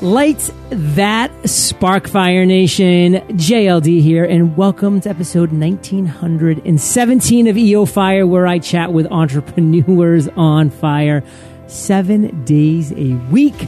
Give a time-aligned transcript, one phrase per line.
[0.00, 3.14] Light that spark fire nation.
[3.14, 10.28] JLD here and welcome to episode 1917 of EO Fire where I chat with entrepreneurs
[10.36, 11.24] on fire
[11.66, 13.66] 7 days a week.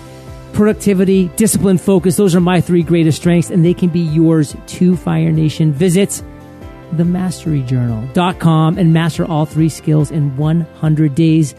[0.53, 4.97] Productivity, discipline, focus, those are my three greatest strengths and they can be yours too
[4.97, 5.72] Fire Nation.
[5.72, 6.22] Visit
[6.94, 11.56] themasteryjournal.com and master all three skills in 100 days.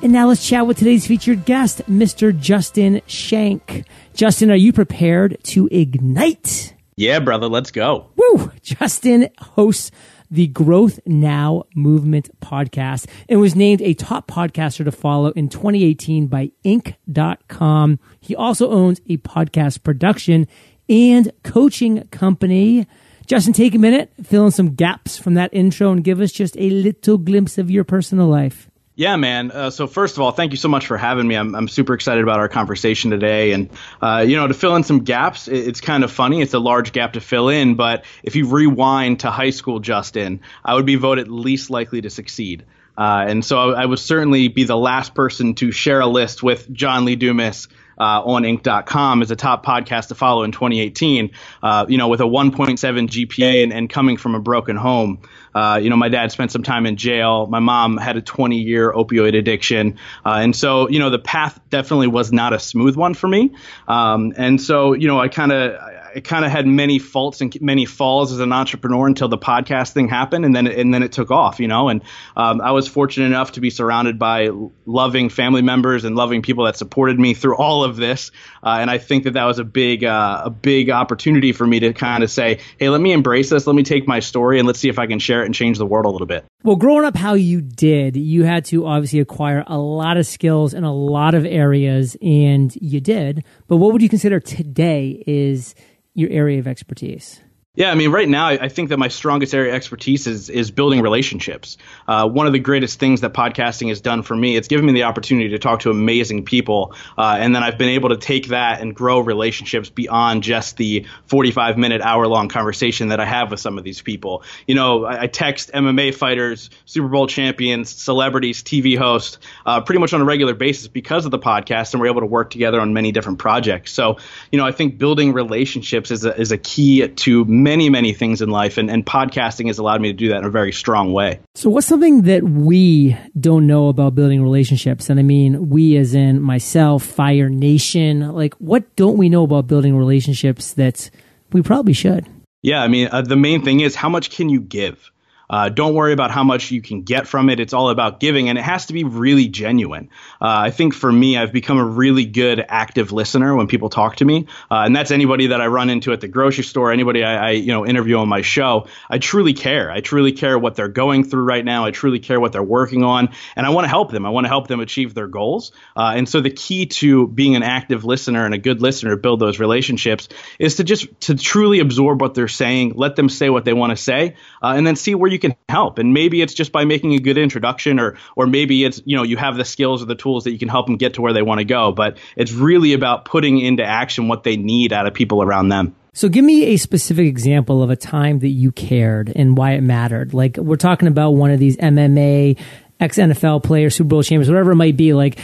[0.00, 2.38] And now let's chat with today's featured guest, Mr.
[2.38, 3.84] Justin Schenck.
[4.14, 6.74] Justin, are you prepared to ignite?
[6.94, 8.06] Yeah, brother, let's go.
[8.14, 8.52] Woo!
[8.62, 9.90] Justin hosts
[10.30, 16.28] the Growth Now Movement podcast and was named a top podcaster to follow in 2018
[16.28, 17.98] by Inc.com.
[18.20, 20.46] He also owns a podcast production
[20.88, 22.86] and coaching company.
[23.26, 26.56] Justin, take a minute, fill in some gaps from that intro, and give us just
[26.56, 28.70] a little glimpse of your personal life.
[28.98, 29.52] Yeah, man.
[29.52, 31.36] Uh, so first of all, thank you so much for having me.
[31.36, 33.52] I'm, I'm super excited about our conversation today.
[33.52, 33.70] And,
[34.02, 36.42] uh, you know, to fill in some gaps, it, it's kind of funny.
[36.42, 37.76] It's a large gap to fill in.
[37.76, 42.10] But if you rewind to high school, Justin, I would be voted least likely to
[42.10, 42.64] succeed.
[42.96, 46.42] Uh, and so I, I, would certainly be the last person to share a list
[46.42, 51.30] with John Lee Dumas uh, on Inc.com as a top podcast to follow in 2018.
[51.62, 55.20] Uh, you know, with a 1.7 GPA and, and coming from a broken home.
[55.54, 57.46] Uh, you know, my dad spent some time in jail.
[57.46, 59.98] My mom had a 20 year opioid addiction.
[60.24, 63.54] Uh, and so, you know, the path definitely was not a smooth one for me.
[63.88, 65.72] Um, and so, you know, I kind of,
[66.14, 69.92] I kind of had many faults and many falls as an entrepreneur until the podcast
[69.92, 71.88] thing happened, and then and then it took off, you know.
[71.88, 72.02] And
[72.36, 74.50] um, I was fortunate enough to be surrounded by
[74.86, 78.30] loving family members and loving people that supported me through all of this.
[78.62, 81.80] Uh, and I think that that was a big uh, a big opportunity for me
[81.80, 84.66] to kind of say, hey, let me embrace this, let me take my story, and
[84.66, 86.44] let's see if I can share it and change the world a little bit.
[86.64, 90.74] Well, growing up how you did, you had to obviously acquire a lot of skills
[90.74, 93.44] in a lot of areas, and you did.
[93.68, 95.74] But what would you consider today is
[96.18, 97.40] your area of expertise?
[97.74, 100.72] Yeah, I mean, right now, I think that my strongest area of expertise is is
[100.72, 101.76] building relationships.
[102.08, 104.94] Uh, one of the greatest things that podcasting has done for me, it's given me
[104.94, 108.48] the opportunity to talk to amazing people, uh, and then I've been able to take
[108.48, 113.52] that and grow relationships beyond just the 45 minute, hour long conversation that I have
[113.52, 114.42] with some of these people.
[114.66, 120.00] You know, I, I text MMA fighters, Super Bowl champions, celebrities, TV hosts, uh, pretty
[120.00, 122.80] much on a regular basis because of the podcast, and we're able to work together
[122.80, 123.92] on many different projects.
[123.92, 124.16] So,
[124.50, 128.42] you know, I think building relationships is a, is a key to many, many things
[128.42, 131.12] in life, and, and podcasting has allowed me to do that in a very strong
[131.12, 131.40] way.
[131.54, 135.10] So, what's something that we don't know about building relationships?
[135.10, 139.66] And I mean, we as in myself, Fire Nation, like, what don't we know about
[139.66, 141.10] building relationships that
[141.52, 142.26] we probably should?
[142.62, 145.10] Yeah, I mean, uh, the main thing is how much can you give?
[145.50, 147.60] Uh, don't worry about how much you can get from it.
[147.60, 150.10] It's all about giving, and it has to be really genuine.
[150.40, 154.16] Uh, I think for me, I've become a really good active listener when people talk
[154.16, 157.24] to me, uh, and that's anybody that I run into at the grocery store, anybody
[157.24, 158.86] I, I, you know interview on my show.
[159.08, 159.90] I truly care.
[159.90, 161.84] I truly care what they're going through right now.
[161.84, 164.26] I truly care what they're working on, and I want to help them.
[164.26, 165.72] I want to help them achieve their goals.
[165.96, 169.16] Uh, and so the key to being an active listener and a good listener to
[169.16, 173.48] build those relationships is to just to truly absorb what they're saying, let them say
[173.50, 175.98] what they want to say, uh, and then see where you you can help.
[175.98, 179.22] And maybe it's just by making a good introduction, or or maybe it's you know
[179.22, 181.32] you have the skills or the tools that you can help them get to where
[181.32, 181.92] they want to go.
[181.92, 185.94] But it's really about putting into action what they need out of people around them.
[186.12, 189.82] So give me a specific example of a time that you cared and why it
[189.82, 190.34] mattered.
[190.34, 192.58] Like we're talking about one of these MMA,
[192.98, 195.12] ex NFL players, Super Bowl champions, whatever it might be.
[195.12, 195.38] Like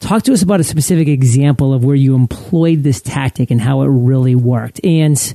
[0.00, 3.82] talk to us about a specific example of where you employed this tactic and how
[3.82, 5.32] it really worked and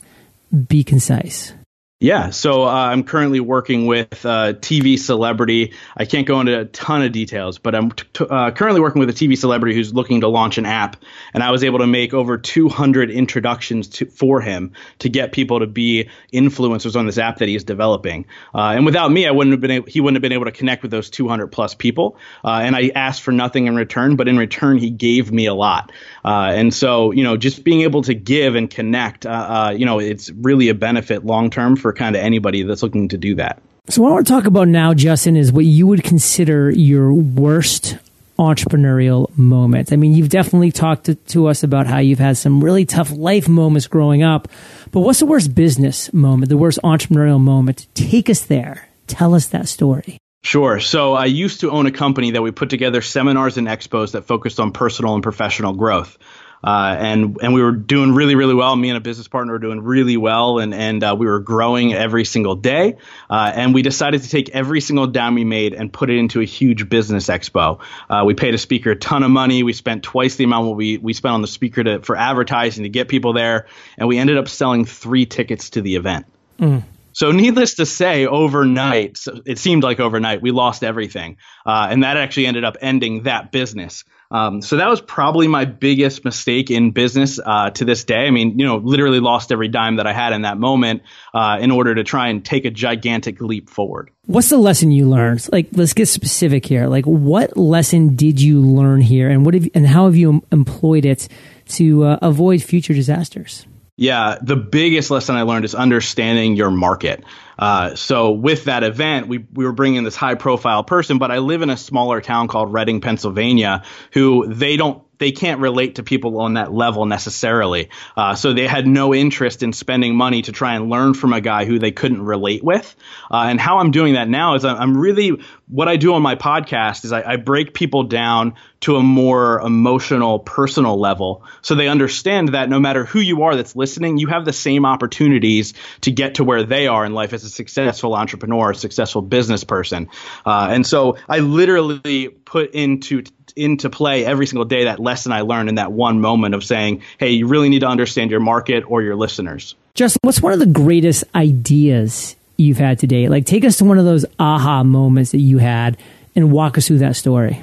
[0.67, 1.53] be concise.
[1.99, 5.73] Yeah, so uh, I'm currently working with a TV celebrity.
[5.95, 9.09] I can't go into a ton of details, but I'm t- uh, currently working with
[9.09, 10.97] a TV celebrity who's looking to launch an app,
[11.33, 15.61] and I was able to make over 200 introductions to, for him to get people
[15.61, 18.25] to be influencers on this app that he's developing.
[18.53, 20.81] Uh, and without me, I wouldn't have been he wouldn't have been able to connect
[20.81, 22.17] with those 200 plus people.
[22.43, 25.53] Uh, and I asked for nothing in return, but in return, he gave me a
[25.53, 25.93] lot.
[26.25, 29.99] Uh, and so, you know, just being able to give and connect, uh, you know,
[29.99, 33.61] it's really a benefit long term for kind of anybody that's looking to do that.
[33.89, 37.13] So, what I want to talk about now, Justin, is what you would consider your
[37.13, 37.97] worst
[38.39, 39.93] entrepreneurial moment.
[39.93, 43.11] I mean, you've definitely talked to, to, us about how you've had some really tough
[43.11, 44.47] life moments growing up,
[44.91, 47.87] but what's the worst business moment, the worst entrepreneurial moment?
[47.93, 48.87] Take us there.
[49.07, 50.17] Tell us that story.
[50.43, 50.79] Sure.
[50.79, 54.25] So I used to own a company that we put together seminars and expos that
[54.25, 56.17] focused on personal and professional growth.
[56.63, 58.75] Uh, and and we were doing really really well.
[58.75, 61.93] Me and a business partner were doing really well, and and uh, we were growing
[61.93, 62.97] every single day.
[63.29, 66.39] Uh, and we decided to take every single dime we made and put it into
[66.39, 67.79] a huge business expo.
[68.09, 69.63] Uh, we paid a speaker a ton of money.
[69.63, 72.89] We spent twice the amount we we spent on the speaker to, for advertising to
[72.89, 73.67] get people there,
[73.97, 76.25] and we ended up selling three tickets to the event.
[76.59, 76.83] Mm.
[77.13, 81.37] So, needless to say, overnight, it seemed like overnight, we lost everything.
[81.65, 84.03] Uh, and that actually ended up ending that business.
[84.33, 88.25] Um, so that was probably my biggest mistake in business uh, to this day.
[88.25, 91.03] I mean, you know, literally lost every dime that I had in that moment
[91.35, 94.09] uh, in order to try and take a gigantic leap forward.
[94.25, 95.47] What's the lesson you learned?
[95.51, 96.87] Like, let's get specific here.
[96.87, 101.05] Like, what lesson did you learn here, and what have, and how have you employed
[101.05, 101.27] it
[101.67, 103.67] to uh, avoid future disasters?
[103.95, 107.23] Yeah, the biggest lesson I learned is understanding your market.
[107.59, 111.37] Uh, so with that event, we, we were bringing this high profile person, but I
[111.37, 116.03] live in a smaller town called Reading, Pennsylvania, who they don't they can't relate to
[116.03, 117.89] people on that level necessarily.
[118.17, 121.39] Uh, so they had no interest in spending money to try and learn from a
[121.39, 122.93] guy who they couldn't relate with.
[123.31, 126.35] Uh, and how I'm doing that now is I'm really what I do on my
[126.35, 131.87] podcast is I, I, break people down to a more emotional, personal level, so they
[131.87, 136.11] understand that no matter who you are that's listening, you have the same opportunities to
[136.11, 140.09] get to where they are in life as a successful entrepreneur, a successful business person.
[140.45, 143.23] Uh, and so I literally put into
[143.55, 147.01] into play every single day that lesson I learned in that one moment of saying,
[147.17, 149.73] hey, you really need to understand your market or your listeners.
[149.95, 153.27] Justin, what's one of the greatest ideas you've had today?
[153.27, 155.97] Like, take us to one of those aha moments that you had
[156.35, 157.59] and walk us through that story.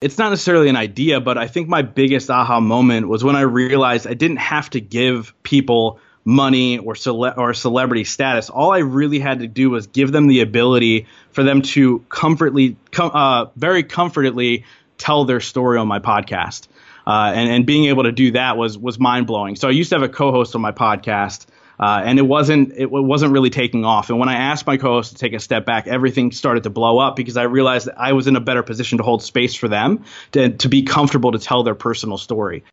[0.00, 3.40] It's not necessarily an idea, but I think my biggest aha moment was when I
[3.40, 8.50] realized I didn't have to give people money or cele- or celebrity status.
[8.50, 12.76] All I really had to do was give them the ability for them to comfortably,
[12.90, 14.64] com- uh, very comfortably
[14.96, 16.68] tell their story on my podcast.
[17.06, 19.56] Uh, and, and being able to do that was was mind blowing.
[19.56, 21.44] So I used to have a co-host on my podcast,
[21.78, 24.08] uh, and it wasn't it wasn't really taking off.
[24.08, 26.98] And when I asked my co-host to take a step back, everything started to blow
[26.98, 29.68] up because I realized that I was in a better position to hold space for
[29.68, 32.64] them to to be comfortable to tell their personal story.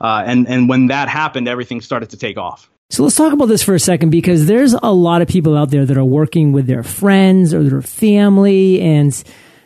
[0.00, 2.70] Uh, and and when that happened, everything started to take off.
[2.90, 5.70] So let's talk about this for a second because there's a lot of people out
[5.70, 9.14] there that are working with their friends or their family and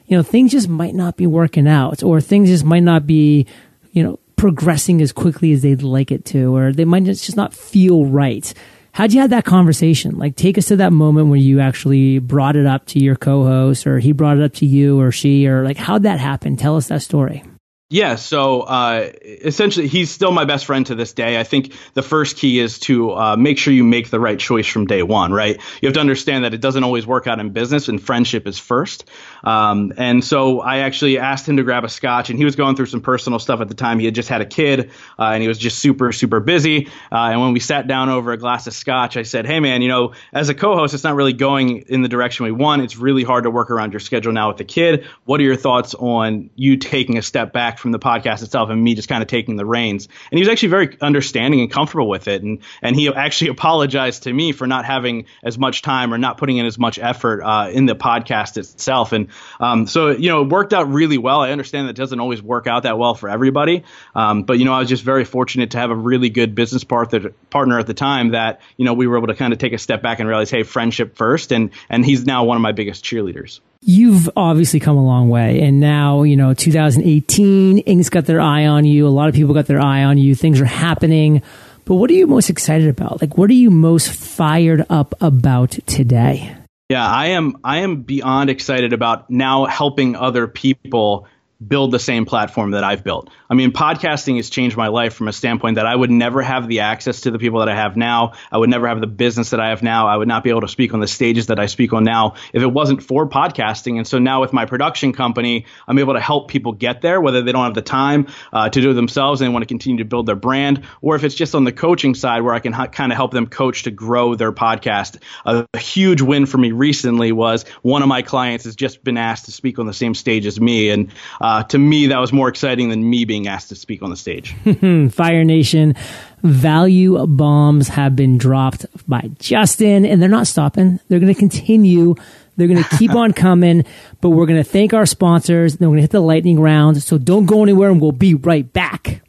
[0.04, 3.46] you know things just might not be working out or things just might not be
[3.92, 7.54] you know progressing as quickly as they'd like it to or they might just not
[7.54, 8.52] feel right.
[8.92, 10.18] How'd you have that conversation?
[10.18, 13.86] Like take us to that moment where you actually brought it up to your co-host
[13.86, 16.58] or he brought it up to you or she or like how'd that happen?
[16.58, 17.42] Tell us that story.
[17.90, 21.38] Yeah, so uh, essentially, he's still my best friend to this day.
[21.38, 24.66] I think the first key is to uh, make sure you make the right choice
[24.66, 25.60] from day one, right?
[25.80, 28.58] You have to understand that it doesn't always work out in business, and friendship is
[28.58, 29.04] first.
[29.44, 32.74] Um, and so I actually asked him to grab a scotch, and he was going
[32.74, 33.98] through some personal stuff at the time.
[33.98, 36.88] He had just had a kid, uh, and he was just super, super busy.
[37.12, 39.82] Uh, and when we sat down over a glass of scotch, I said, "Hey, man,
[39.82, 42.82] you know, as a co-host, it's not really going in the direction we want.
[42.82, 45.04] It's really hard to work around your schedule now with the kid.
[45.26, 48.82] What are your thoughts on you taking a step back?" From the podcast itself and
[48.82, 50.08] me just kind of taking the reins.
[50.30, 52.42] And he was actually very understanding and comfortable with it.
[52.42, 56.38] And and he actually apologized to me for not having as much time or not
[56.38, 59.12] putting in as much effort uh, in the podcast itself.
[59.12, 59.28] And
[59.60, 61.40] um, so you know, it worked out really well.
[61.40, 63.84] I understand that it doesn't always work out that well for everybody,
[64.14, 66.84] um, but you know, I was just very fortunate to have a really good business
[66.84, 69.72] partner partner at the time that you know we were able to kind of take
[69.72, 71.52] a step back and realize, hey, friendship first.
[71.52, 75.60] And and he's now one of my biggest cheerleaders you've obviously come a long way.
[75.60, 79.06] And now, you know, 2018, Inc.'s got their eye on you.
[79.06, 80.34] A lot of people got their eye on you.
[80.34, 81.42] Things are happening.
[81.84, 83.20] But what are you most excited about?
[83.20, 86.56] Like, what are you most fired up about today?
[86.88, 87.58] Yeah, I am.
[87.62, 91.26] I am beyond excited about now helping other people
[91.68, 93.30] build the same platform that I've built.
[93.48, 96.68] I mean, podcasting has changed my life from a standpoint that I would never have
[96.68, 98.32] the access to the people that I have now.
[98.50, 100.08] I would never have the business that I have now.
[100.08, 102.34] I would not be able to speak on the stages that I speak on now
[102.52, 103.96] if it wasn't for podcasting.
[103.98, 107.42] And so now with my production company, I'm able to help people get there, whether
[107.42, 109.98] they don't have the time uh, to do it themselves and they want to continue
[109.98, 112.72] to build their brand, or if it's just on the coaching side where I can
[112.72, 115.20] kind of help them coach to grow their podcast.
[115.44, 119.16] A, a huge win for me recently was one of my clients has just been
[119.16, 120.90] asked to speak on the same stage as me.
[120.90, 124.02] And uh, uh, to me, that was more exciting than me being asked to speak
[124.02, 124.54] on the stage.
[125.14, 125.94] Fire Nation,
[126.42, 130.98] value bombs have been dropped by Justin, and they're not stopping.
[131.08, 132.16] They're going to continue.
[132.56, 133.84] They're going to keep on coming,
[134.20, 135.76] but we're going to thank our sponsors.
[135.76, 137.00] Then we're going to hit the lightning round.
[137.04, 139.22] So don't go anywhere, and we'll be right back.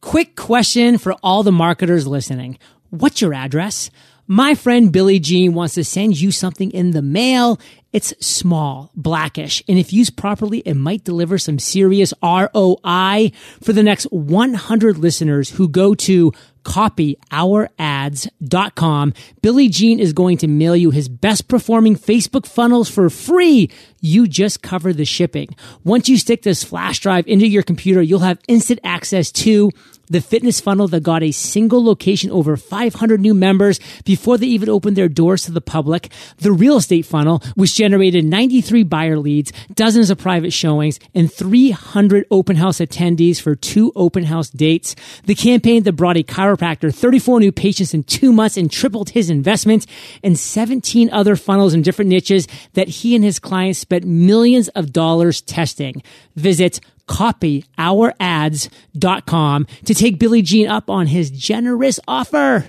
[0.00, 2.58] Quick question for all the marketers listening
[2.90, 3.90] What's your address?
[4.30, 7.58] My friend Billy Gene wants to send you something in the mail.
[7.94, 13.32] It's small, blackish, and if used properly, it might deliver some serious ROI
[13.62, 19.14] for the next 100 listeners who go to copyourads.com.
[19.40, 23.70] Billy Gene is going to mail you his best performing Facebook funnels for free.
[24.02, 25.56] You just cover the shipping.
[25.84, 29.70] Once you stick this flash drive into your computer, you'll have instant access to
[30.08, 34.68] the fitness funnel that got a single location over 500 new members before they even
[34.68, 39.52] opened their doors to the public, the real estate funnel, which generated 93 buyer leads,
[39.74, 45.34] dozens of private showings, and 300 open house attendees for two open house dates, the
[45.34, 49.86] campaign that brought a chiropractor 34 new patients in two months and tripled his investment,
[50.22, 54.92] and 17 other funnels in different niches that he and his clients spent millions of
[54.92, 56.02] dollars testing.
[56.36, 62.66] Visit copyourads.com to take Billy Gene up on his generous offer.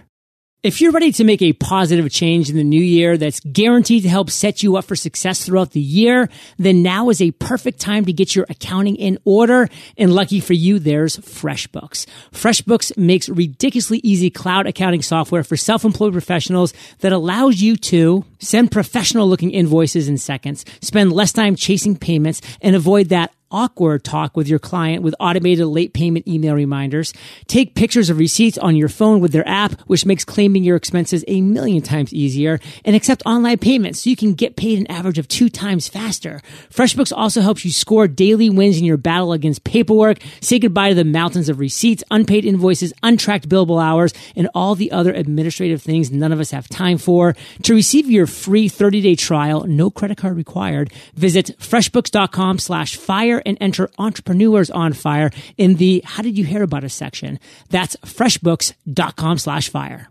[0.62, 4.10] If you're ready to make a positive change in the new year that's guaranteed to
[4.10, 6.27] help set you up for success throughout the year,
[6.58, 9.69] then now is a perfect time to get your accounting in order.
[9.96, 12.08] And lucky for you, there's FreshBooks.
[12.34, 18.72] FreshBooks makes ridiculously easy cloud accounting software for self-employed professionals that allows you to send
[18.72, 24.36] professional looking invoices in seconds, spend less time chasing payments, and avoid that awkward talk
[24.38, 27.13] with your client with automated late payment email reminders.
[27.48, 31.24] Take pictures of receipts on your phone with their app, which makes claiming your expenses
[31.27, 35.17] a million times easier and accept online payments so you can get paid an average
[35.17, 36.41] of two times faster.
[36.69, 40.96] FreshBooks also helps you score daily wins in your battle against paperwork, say goodbye to
[40.96, 46.12] the mountains of receipts, unpaid invoices, untracked billable hours, and all the other administrative things
[46.12, 47.36] none of us have time for.
[47.63, 53.41] To receive your free 30 day trial, no credit card required, visit freshbooks.com slash fire
[53.45, 57.39] and enter entrepreneurs on fire in the how did you hear about us section.
[57.69, 60.09] That's freshbooks.com slash fire.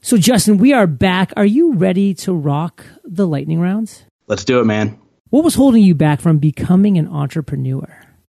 [0.00, 1.32] So Justin, we are back.
[1.36, 4.04] Are you ready to rock the lightning rounds?
[4.26, 4.98] Let's do it, man.
[5.30, 7.88] What was holding you back from becoming an entrepreneur?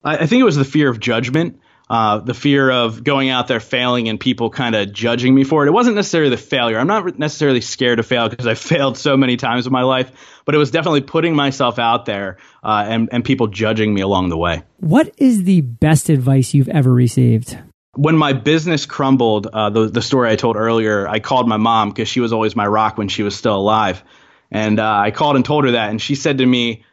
[0.03, 1.61] I, I think it was the fear of judgment.
[1.91, 5.65] Uh, the fear of going out there failing and people kind of judging me for
[5.65, 5.69] it.
[5.69, 6.79] It wasn't necessarily the failure.
[6.79, 10.13] I'm not necessarily scared to fail because I failed so many times in my life,
[10.45, 14.29] but it was definitely putting myself out there uh, and, and people judging me along
[14.29, 14.65] the way.
[14.81, 17.57] What is the best advice you've ever received?
[17.95, 21.89] When my business crumbled, uh, the, the story I told earlier, I called my mom
[21.89, 24.05] because she was always my rock when she was still alive.
[24.51, 25.89] And uh, I called and told her that.
[25.89, 26.85] And she said to me,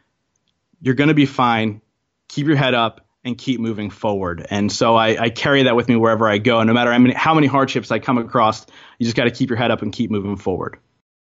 [0.80, 1.82] You're going to be fine.
[2.28, 4.46] Keep your head up and keep moving forward.
[4.48, 6.60] And so I, I, carry that with me wherever I go.
[6.60, 8.64] And no matter how many, how many hardships I come across,
[8.98, 10.78] you just got to keep your head up and keep moving forward.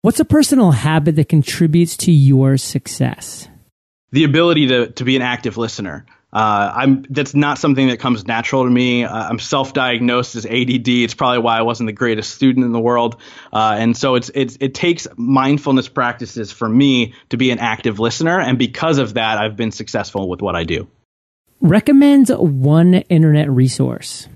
[0.01, 3.49] What's a personal habit that contributes to your success?
[4.11, 6.07] The ability to, to be an active listener.
[6.33, 9.05] Uh, I'm that's not something that comes natural to me.
[9.05, 10.89] Uh, I'm self-diagnosed as ADD.
[10.89, 13.21] It's probably why I wasn't the greatest student in the world.
[13.53, 17.99] Uh, and so it's, it's it takes mindfulness practices for me to be an active
[17.99, 20.89] listener, and because of that, I've been successful with what I do.
[21.63, 24.27] Recommend one internet resource.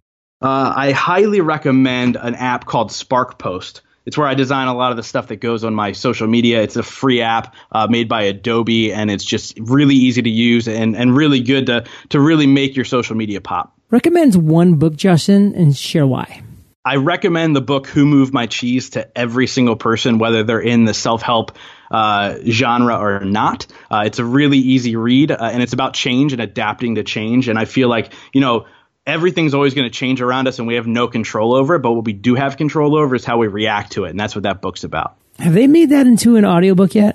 [0.41, 3.81] Uh, I highly recommend an app called SparkPost.
[4.07, 6.63] It's where I design a lot of the stuff that goes on my social media.
[6.63, 10.69] It's a free app uh, made by Adobe, and it's just really easy to use
[10.69, 13.77] and, and really good to, to really make your social media pop.
[13.91, 16.43] Recommends one book, Justin, and share why.
[16.85, 20.85] I recommend the book Who Moved My Cheese to every single person, whether they're in
[20.85, 21.59] the self help
[21.91, 23.67] uh, genre or not.
[23.91, 27.49] Uh, it's a really easy read, uh, and it's about change and adapting to change.
[27.49, 28.67] And I feel like, you know,
[29.07, 31.81] everything's always going to change around us and we have no control over it.
[31.81, 34.11] But what we do have control over is how we react to it.
[34.11, 35.17] And that's what that book's about.
[35.39, 37.15] Have they made that into an audiobook yet?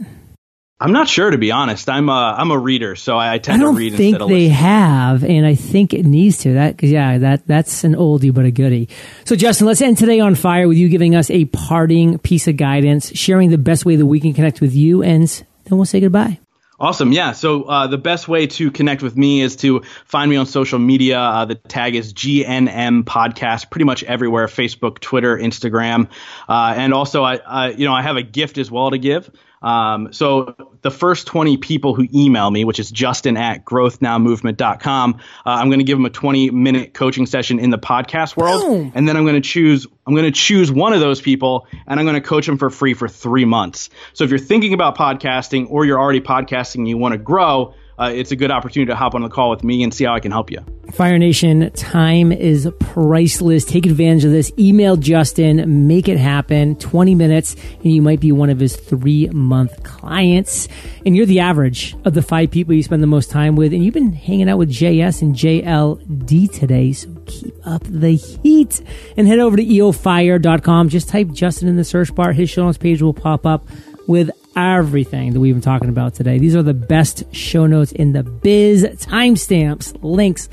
[0.82, 1.88] I'm not sure to be honest.
[1.90, 3.94] I'm a I'm a reader, so I, I tend I don't to read.
[3.94, 6.54] think they have, and I think it needs to.
[6.54, 8.90] That because yeah, that that's an oldie but a goodie.
[9.26, 12.58] So Justin, let's end today on fire with you giving us a parting piece of
[12.58, 15.28] guidance, sharing the best way that we can connect with you, and
[15.66, 16.40] then we'll say goodbye.
[16.80, 17.12] Awesome.
[17.12, 17.34] Yeah.
[17.34, 20.80] So uh, the best way to connect with me is to find me on social
[20.80, 21.20] media.
[21.20, 26.10] Uh, the tag is GNM Podcast, pretty much everywhere: Facebook, Twitter, Instagram,
[26.50, 29.30] uh, and also I, I, you know, I have a gift as well to give.
[29.62, 35.20] Um, so the first 20 people who email me, which is Justin at growthnowmovement.com, uh,
[35.46, 38.62] I'm going to give them a 20 minute coaching session in the podcast world.
[38.62, 38.92] Boom.
[38.96, 42.00] And then I'm going to choose, I'm going to choose one of those people and
[42.00, 43.90] I'm going to coach them for free for three months.
[44.14, 47.76] So if you're thinking about podcasting or you're already podcasting and you want to grow,
[48.02, 50.16] uh, it's a good opportunity to hop on the call with me and see how
[50.16, 50.60] I can help you.
[50.92, 53.64] Fire Nation, time is priceless.
[53.64, 54.52] Take advantage of this.
[54.58, 56.76] Email Justin, make it happen.
[56.78, 60.68] 20 minutes, and you might be one of his three month clients.
[61.06, 63.72] And you're the average of the five people you spend the most time with.
[63.72, 66.94] And you've been hanging out with JS and JLD today.
[66.94, 68.82] So keep up the heat
[69.16, 70.90] and head over to eofire.com.
[70.90, 72.34] Just type Justin in the search bar.
[72.34, 73.68] His show notes page will pop up
[74.08, 76.38] with everything that we've been talking about today.
[76.38, 80.50] These are the best show notes in the biz, timestamps, links,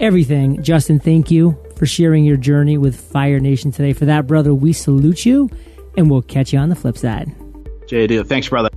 [0.00, 0.62] everything.
[0.62, 3.92] Justin, thank you for sharing your journey with Fire Nation today.
[3.92, 5.50] For that, brother, we salute you
[5.96, 7.34] and we'll catch you on the flip side.
[7.86, 8.70] JD, thanks, brother.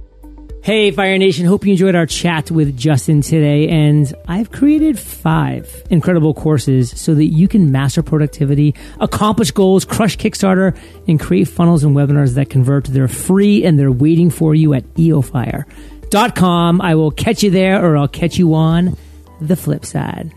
[0.69, 1.47] Hey, Fire Nation.
[1.47, 3.69] Hope you enjoyed our chat with Justin today.
[3.69, 10.15] And I've created five incredible courses so that you can master productivity, accomplish goals, crush
[10.15, 12.83] Kickstarter, and create funnels and webinars that convert.
[12.85, 16.81] They're free and they're waiting for you at eofire.com.
[16.81, 18.95] I will catch you there or I'll catch you on
[19.41, 20.31] the flip side.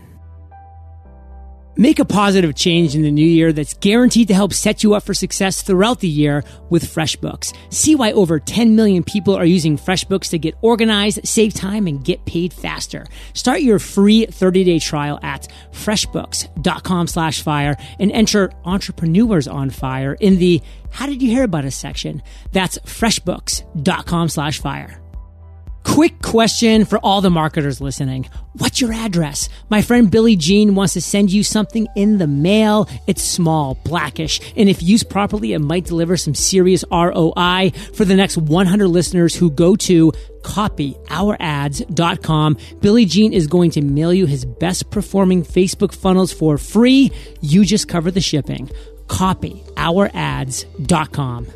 [1.75, 5.03] Make a positive change in the new year that's guaranteed to help set you up
[5.03, 7.51] for success throughout the year with FreshBooks.
[7.73, 12.05] See why over 10 million people are using FreshBooks to get organized, save time, and
[12.05, 13.07] get paid faster.
[13.33, 20.37] Start your free 30-day trial at freshbooks.com slash fire and enter entrepreneurs on fire in
[20.37, 20.61] the
[20.91, 22.21] how did you hear about us section.
[22.51, 25.02] That's freshbooks.com slash fire.
[25.93, 28.27] Quick question for all the marketers listening.
[28.53, 29.47] What's your address?
[29.69, 32.89] My friend Billy Gene wants to send you something in the mail.
[33.05, 38.15] It's small, blackish, and if used properly, it might deliver some serious ROI for the
[38.15, 42.57] next 100 listeners who go to copyourads.com.
[42.81, 47.11] Billy Gene is going to mail you his best performing Facebook funnels for free.
[47.39, 48.71] You just cover the shipping.
[49.05, 51.47] Copyourads.com.